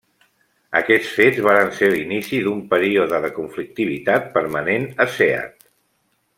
Aquests 0.77 1.09
fets 1.17 1.41
varen 1.47 1.69
ser 1.81 1.89
l'inici 1.95 2.39
d'un 2.47 2.65
període 2.73 3.21
de 3.27 3.31
conflictivitat 3.37 4.29
permanent 4.39 4.91
a 5.07 5.11
Seat. 5.19 5.67